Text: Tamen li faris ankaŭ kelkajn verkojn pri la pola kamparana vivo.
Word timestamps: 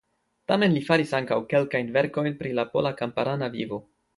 Tamen 0.51 0.73
li 0.77 0.81
faris 0.87 1.13
ankaŭ 1.17 1.37
kelkajn 1.53 1.93
verkojn 1.99 2.41
pri 2.43 2.57
la 2.61 2.69
pola 2.73 2.97
kamparana 3.03 3.55
vivo. 3.59 3.81